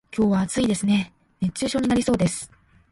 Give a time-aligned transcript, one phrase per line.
[0.15, 2.51] 今日は暑いですね、熱中症になりそうです。